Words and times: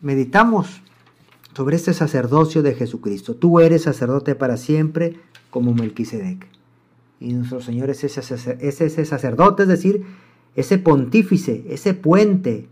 meditamos 0.00 0.82
sobre 1.54 1.76
este 1.76 1.92
sacerdocio 1.92 2.62
de 2.62 2.74
Jesucristo. 2.74 3.34
Tú 3.34 3.60
eres 3.60 3.82
sacerdote 3.82 4.34
para 4.34 4.56
siempre 4.56 5.16
como 5.50 5.74
Melquisedec. 5.74 6.46
Y 7.18 7.34
nuestro 7.34 7.60
Señor 7.60 7.90
es 7.90 8.02
ese, 8.02 9.04
sacerdote, 9.04 9.64
es 9.64 9.68
decir, 9.68 10.04
ese 10.54 10.78
pontífice, 10.78 11.64
ese 11.68 11.92
puente 11.92 12.68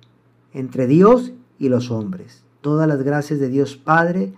entre 0.55 0.87
Dios 0.87 1.33
y 1.59 1.69
los 1.69 1.91
hombres. 1.91 2.45
Todas 2.63 2.89
las 2.89 3.03
gracias 3.03 3.41
de 3.41 3.49
Dios 3.49 3.77
Padre 3.77 4.33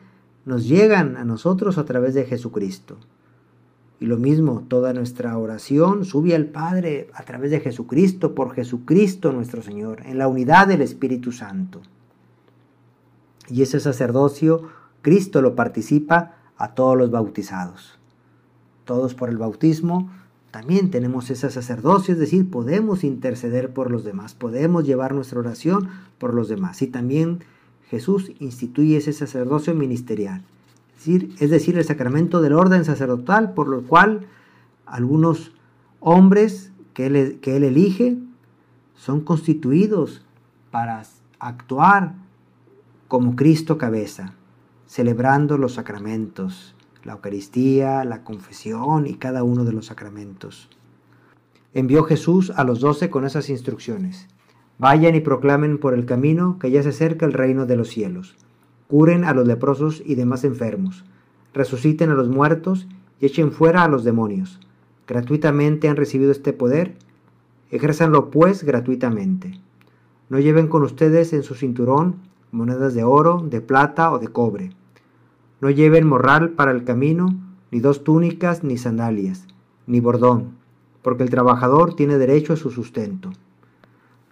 nos 0.44 0.66
llegan 0.66 1.16
a 1.16 1.24
nosotros 1.24 1.78
a 1.78 1.84
través 1.84 2.14
de 2.14 2.24
Jesucristo. 2.24 2.98
Y 4.00 4.06
lo 4.06 4.16
mismo, 4.16 4.64
toda 4.66 4.94
nuestra 4.94 5.36
oración 5.38 6.04
sube 6.04 6.34
al 6.34 6.46
Padre 6.46 7.08
a 7.14 7.22
través 7.22 7.50
de 7.50 7.60
Jesucristo, 7.60 8.34
por 8.34 8.54
Jesucristo 8.54 9.30
nuestro 9.30 9.62
Señor, 9.62 10.02
en 10.06 10.18
la 10.18 10.26
unidad 10.26 10.66
del 10.66 10.80
Espíritu 10.80 11.32
Santo. 11.32 11.82
Y 13.50 13.62
ese 13.62 13.80
sacerdocio, 13.80 14.68
Cristo 15.02 15.42
lo 15.42 15.54
participa 15.54 16.36
a 16.56 16.74
todos 16.74 16.96
los 16.96 17.10
bautizados. 17.10 17.98
Todos 18.84 19.14
por 19.14 19.28
el 19.28 19.38
bautismo 19.38 20.10
también 20.50 20.90
tenemos 20.90 21.30
ese 21.30 21.48
sacerdocio, 21.50 22.14
es 22.14 22.20
decir, 22.20 22.50
podemos 22.50 23.04
interceder 23.04 23.72
por 23.72 23.90
los 23.90 24.04
demás, 24.04 24.34
podemos 24.34 24.84
llevar 24.84 25.14
nuestra 25.14 25.38
oración 25.38 25.88
por 26.18 26.34
los 26.34 26.48
demás. 26.48 26.82
Y 26.82 26.88
también 26.88 27.44
Jesús 27.88 28.32
instituye 28.40 28.96
ese 28.96 29.12
sacerdocio 29.12 29.74
ministerial, 29.74 30.42
es 31.06 31.50
decir, 31.50 31.78
el 31.78 31.84
sacramento 31.84 32.42
del 32.42 32.52
orden 32.52 32.84
sacerdotal, 32.84 33.54
por 33.54 33.68
lo 33.68 33.82
cual 33.82 34.26
algunos 34.86 35.52
hombres 36.00 36.72
que 36.94 37.06
él, 37.06 37.38
que 37.40 37.56
él 37.56 37.64
elige 37.64 38.18
son 38.96 39.20
constituidos 39.20 40.22
para 40.70 41.02
actuar 41.38 42.14
como 43.10 43.34
Cristo 43.34 43.76
cabeza, 43.76 44.34
celebrando 44.86 45.58
los 45.58 45.74
sacramentos, 45.74 46.76
la 47.02 47.14
Eucaristía, 47.14 48.04
la 48.04 48.22
confesión 48.22 49.08
y 49.08 49.14
cada 49.14 49.42
uno 49.42 49.64
de 49.64 49.72
los 49.72 49.86
sacramentos. 49.86 50.68
Envió 51.74 52.04
Jesús 52.04 52.52
a 52.54 52.62
los 52.62 52.78
doce 52.78 53.10
con 53.10 53.24
esas 53.24 53.50
instrucciones. 53.50 54.28
Vayan 54.78 55.16
y 55.16 55.20
proclamen 55.20 55.78
por 55.78 55.92
el 55.94 56.06
camino 56.06 56.56
que 56.60 56.70
ya 56.70 56.84
se 56.84 56.90
acerca 56.90 57.26
el 57.26 57.32
reino 57.32 57.66
de 57.66 57.74
los 57.74 57.88
cielos. 57.88 58.36
Curen 58.86 59.24
a 59.24 59.34
los 59.34 59.44
leprosos 59.44 60.00
y 60.06 60.14
demás 60.14 60.44
enfermos. 60.44 61.04
Resuciten 61.52 62.10
a 62.10 62.14
los 62.14 62.28
muertos 62.28 62.86
y 63.18 63.26
echen 63.26 63.50
fuera 63.50 63.82
a 63.82 63.88
los 63.88 64.04
demonios. 64.04 64.60
Gratuitamente 65.08 65.88
han 65.88 65.96
recibido 65.96 66.30
este 66.30 66.52
poder. 66.52 66.94
Ejérzanlo 67.72 68.30
pues 68.30 68.62
gratuitamente. 68.62 69.60
No 70.28 70.38
lleven 70.38 70.68
con 70.68 70.84
ustedes 70.84 71.32
en 71.32 71.42
su 71.42 71.56
cinturón 71.56 72.30
monedas 72.52 72.94
de 72.94 73.04
oro, 73.04 73.38
de 73.48 73.60
plata 73.60 74.12
o 74.12 74.18
de 74.18 74.28
cobre 74.28 74.70
no 75.60 75.68
lleven 75.68 76.06
morral 76.06 76.50
para 76.50 76.72
el 76.72 76.84
camino, 76.84 77.38
ni 77.70 77.80
dos 77.80 78.02
túnicas, 78.02 78.64
ni 78.64 78.78
sandalias, 78.78 79.46
ni 79.86 80.00
bordón, 80.00 80.56
porque 81.02 81.22
el 81.22 81.30
trabajador 81.30 81.94
tiene 81.94 82.18
derecho 82.18 82.54
a 82.54 82.56
su 82.56 82.70
sustento. 82.70 83.30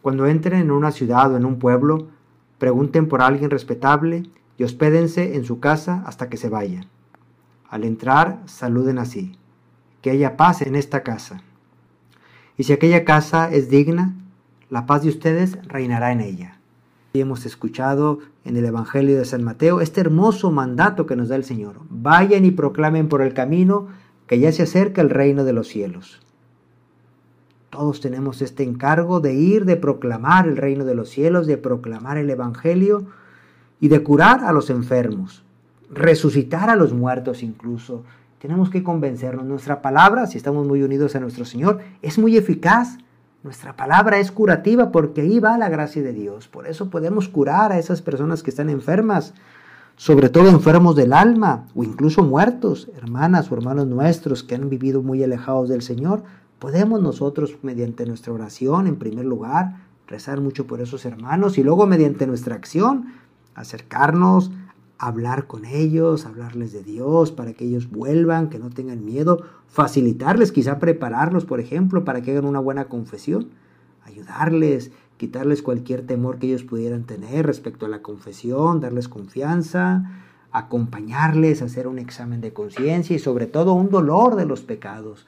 Cuando 0.00 0.26
entren 0.26 0.60
en 0.60 0.70
una 0.70 0.90
ciudad 0.90 1.32
o 1.32 1.36
en 1.36 1.44
un 1.44 1.58
pueblo, 1.58 2.08
pregunten 2.58 3.08
por 3.08 3.20
alguien 3.20 3.50
respetable 3.50 4.22
y 4.56 4.64
hospédense 4.64 5.36
en 5.36 5.44
su 5.44 5.60
casa 5.60 6.02
hasta 6.06 6.28
que 6.30 6.38
se 6.38 6.48
vayan. 6.48 6.86
Al 7.68 7.84
entrar, 7.84 8.40
saluden 8.46 8.98
así, 8.98 9.36
que 10.00 10.10
haya 10.10 10.36
paz 10.36 10.62
en 10.62 10.74
esta 10.74 11.02
casa. 11.02 11.42
Y 12.56 12.64
si 12.64 12.72
aquella 12.72 13.04
casa 13.04 13.50
es 13.52 13.68
digna, 13.68 14.14
la 14.70 14.86
paz 14.86 15.02
de 15.02 15.10
ustedes 15.10 15.58
reinará 15.68 16.10
en 16.12 16.20
ella 16.20 16.57
hemos 17.14 17.46
escuchado 17.46 18.18
en 18.44 18.56
el 18.56 18.64
Evangelio 18.64 19.16
de 19.16 19.24
San 19.24 19.42
Mateo 19.42 19.80
este 19.80 20.00
hermoso 20.00 20.50
mandato 20.50 21.06
que 21.06 21.16
nos 21.16 21.28
da 21.28 21.36
el 21.36 21.44
Señor. 21.44 21.76
Vayan 21.88 22.44
y 22.44 22.50
proclamen 22.50 23.08
por 23.08 23.22
el 23.22 23.34
camino 23.34 23.88
que 24.26 24.38
ya 24.38 24.52
se 24.52 24.62
acerca 24.62 25.00
el 25.00 25.10
reino 25.10 25.44
de 25.44 25.52
los 25.52 25.68
cielos. 25.68 26.20
Todos 27.70 28.00
tenemos 28.00 28.42
este 28.42 28.62
encargo 28.62 29.20
de 29.20 29.34
ir, 29.34 29.64
de 29.64 29.76
proclamar 29.76 30.46
el 30.46 30.56
reino 30.56 30.84
de 30.84 30.94
los 30.94 31.10
cielos, 31.10 31.46
de 31.46 31.58
proclamar 31.58 32.18
el 32.18 32.30
Evangelio 32.30 33.06
y 33.80 33.88
de 33.88 34.02
curar 34.02 34.44
a 34.44 34.52
los 34.52 34.70
enfermos, 34.70 35.44
resucitar 35.90 36.70
a 36.70 36.76
los 36.76 36.92
muertos 36.92 37.42
incluso. 37.42 38.04
Tenemos 38.38 38.70
que 38.70 38.82
convencernos. 38.82 39.44
Nuestra 39.44 39.82
palabra, 39.82 40.26
si 40.26 40.38
estamos 40.38 40.66
muy 40.66 40.82
unidos 40.82 41.16
a 41.16 41.20
nuestro 41.20 41.44
Señor, 41.44 41.80
es 42.02 42.18
muy 42.18 42.36
eficaz 42.36 42.98
nuestra 43.42 43.76
palabra 43.76 44.18
es 44.18 44.32
curativa 44.32 44.90
porque 44.90 45.20
ahí 45.20 45.38
va 45.38 45.58
la 45.58 45.68
gracia 45.68 46.02
de 46.02 46.12
Dios. 46.12 46.48
Por 46.48 46.66
eso 46.66 46.90
podemos 46.90 47.28
curar 47.28 47.72
a 47.72 47.78
esas 47.78 48.02
personas 48.02 48.42
que 48.42 48.50
están 48.50 48.68
enfermas, 48.68 49.34
sobre 49.96 50.28
todo 50.28 50.48
enfermos 50.48 50.96
del 50.96 51.12
alma 51.12 51.66
o 51.74 51.84
incluso 51.84 52.22
muertos, 52.22 52.90
hermanas 52.96 53.50
o 53.50 53.54
hermanos 53.54 53.86
nuestros 53.86 54.42
que 54.42 54.54
han 54.54 54.68
vivido 54.68 55.02
muy 55.02 55.22
alejados 55.22 55.68
del 55.68 55.82
Señor. 55.82 56.24
Podemos 56.58 57.00
nosotros, 57.00 57.56
mediante 57.62 58.06
nuestra 58.06 58.32
oración, 58.32 58.88
en 58.88 58.96
primer 58.96 59.24
lugar, 59.24 59.76
rezar 60.08 60.40
mucho 60.40 60.66
por 60.66 60.80
esos 60.80 61.04
hermanos 61.04 61.58
y 61.58 61.62
luego 61.62 61.86
mediante 61.86 62.26
nuestra 62.26 62.56
acción, 62.56 63.12
acercarnos, 63.54 64.50
hablar 64.98 65.46
con 65.46 65.64
ellos, 65.64 66.26
hablarles 66.26 66.72
de 66.72 66.82
Dios 66.82 67.30
para 67.30 67.52
que 67.52 67.64
ellos 67.64 67.90
vuelvan, 67.90 68.50
que 68.50 68.58
no 68.58 68.70
tengan 68.70 69.04
miedo, 69.04 69.42
facilitarles, 69.68 70.52
quizá 70.52 70.78
prepararlos, 70.78 71.44
por 71.44 71.60
ejemplo, 71.60 72.04
para 72.04 72.20
que 72.20 72.32
hagan 72.32 72.44
una 72.44 72.58
buena 72.58 72.86
confesión, 72.86 73.48
ayudarles, 74.04 74.90
quitarles 75.16 75.62
cualquier 75.62 76.06
temor 76.06 76.38
que 76.38 76.48
ellos 76.48 76.64
pudieran 76.64 77.04
tener 77.04 77.46
respecto 77.46 77.86
a 77.86 77.88
la 77.88 78.02
confesión, 78.02 78.80
darles 78.80 79.08
confianza, 79.08 80.22
acompañarles, 80.50 81.62
hacer 81.62 81.86
un 81.86 81.98
examen 81.98 82.40
de 82.40 82.52
conciencia 82.52 83.14
y 83.14 83.18
sobre 83.20 83.46
todo 83.46 83.74
un 83.74 83.90
dolor 83.90 84.34
de 84.34 84.46
los 84.46 84.62
pecados, 84.62 85.26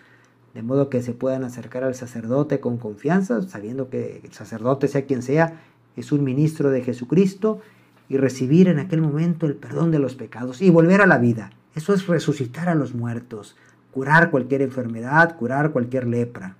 de 0.54 0.62
modo 0.62 0.88
que 0.88 1.02
se 1.02 1.12
puedan 1.12 1.44
acercar 1.44 1.84
al 1.84 1.94
sacerdote 1.94 2.58
con 2.58 2.76
confianza, 2.78 3.42
sabiendo 3.42 3.88
que 3.88 4.20
el 4.24 4.32
sacerdote, 4.32 4.88
sea 4.88 5.06
quien 5.06 5.22
sea, 5.22 5.60
es 5.96 6.10
un 6.10 6.24
ministro 6.24 6.70
de 6.70 6.82
Jesucristo 6.82 7.60
y 8.10 8.16
recibir 8.16 8.66
en 8.66 8.80
aquel 8.80 9.00
momento 9.00 9.46
el 9.46 9.54
perdón 9.54 9.92
de 9.92 10.00
los 10.00 10.16
pecados 10.16 10.60
y 10.60 10.68
volver 10.68 11.00
a 11.00 11.06
la 11.06 11.16
vida. 11.16 11.52
Eso 11.76 11.94
es 11.94 12.08
resucitar 12.08 12.68
a 12.68 12.74
los 12.74 12.92
muertos, 12.92 13.56
curar 13.92 14.32
cualquier 14.32 14.62
enfermedad, 14.62 15.36
curar 15.36 15.70
cualquier 15.70 16.08
lepra. 16.08 16.56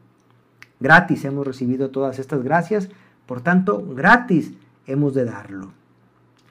Gratis 0.78 1.24
hemos 1.24 1.44
recibido 1.44 1.90
todas 1.90 2.20
estas 2.20 2.44
gracias, 2.44 2.88
por 3.26 3.40
tanto, 3.40 3.84
gratis 3.84 4.52
hemos 4.86 5.12
de 5.12 5.24
darlo. 5.24 5.72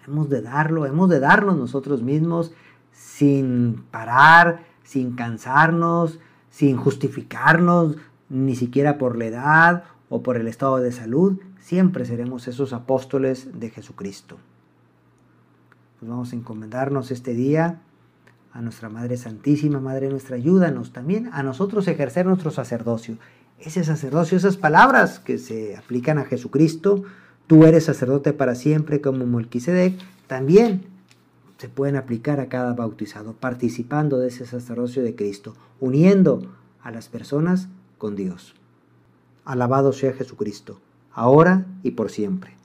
Hemos 0.05 0.29
de 0.29 0.41
darlo, 0.41 0.85
hemos 0.85 1.09
de 1.09 1.21
darnos 1.21 1.57
nosotros 1.57 2.03
mismos 2.03 2.51
sin 2.91 3.81
parar, 3.91 4.66
sin 4.83 5.13
cansarnos, 5.13 6.19
sin 6.49 6.75
justificarnos, 6.75 7.95
ni 8.27 8.55
siquiera 8.57 8.97
por 8.97 9.17
la 9.17 9.25
edad 9.25 9.83
o 10.09 10.23
por 10.23 10.35
el 10.35 10.49
estado 10.49 10.79
de 10.79 10.91
salud. 10.91 11.39
Siempre 11.61 12.03
seremos 12.03 12.49
esos 12.49 12.73
apóstoles 12.73 13.47
de 13.57 13.69
Jesucristo 13.69 14.37
pues 15.99 16.09
vamos 16.09 16.31
a 16.31 16.35
encomendarnos 16.35 17.11
este 17.11 17.33
día 17.33 17.81
a 18.53 18.61
nuestra 18.61 18.89
Madre 18.89 19.17
Santísima, 19.17 19.79
Madre 19.79 20.09
nuestra, 20.09 20.37
ayúdanos 20.37 20.93
también 20.93 21.29
a 21.33 21.43
nosotros 21.43 21.87
ejercer 21.87 22.25
nuestro 22.25 22.51
sacerdocio. 22.51 23.17
Ese 23.59 23.83
sacerdocio, 23.83 24.37
esas 24.37 24.57
palabras 24.57 25.19
que 25.19 25.37
se 25.37 25.75
aplican 25.75 26.17
a 26.17 26.25
Jesucristo, 26.25 27.03
tú 27.47 27.65
eres 27.65 27.85
sacerdote 27.85 28.31
para 28.31 28.55
siempre 28.55 29.01
como 29.01 29.25
Melquisedec, 29.25 29.95
también 30.27 30.83
se 31.57 31.67
pueden 31.67 31.97
aplicar 31.97 32.39
a 32.39 32.47
cada 32.47 32.73
bautizado, 32.73 33.33
participando 33.33 34.17
de 34.17 34.29
ese 34.29 34.45
sacerdocio 34.45 35.03
de 35.03 35.16
Cristo, 35.16 35.55
uniendo 35.81 36.49
a 36.81 36.91
las 36.91 37.09
personas 37.09 37.67
con 37.97 38.16
Dios. 38.16 38.55
Alabado 39.43 39.91
sea 39.91 40.13
Jesucristo, 40.13 40.79
ahora 41.11 41.66
y 41.83 41.91
por 41.91 42.09
siempre. 42.09 42.59